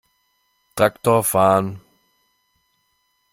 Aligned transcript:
Traktor 0.73 1.23
fahren! 1.23 1.79